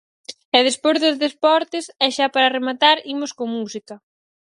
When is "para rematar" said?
2.33-2.97